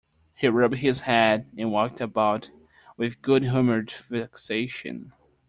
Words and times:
He 0.33 0.47
rubbed 0.47 0.77
his 0.77 1.01
head 1.01 1.45
and 1.59 1.71
walked 1.71 2.01
about 2.01 2.49
with 2.97 3.21
good-humoured 3.21 3.91
vexation. 4.09 5.13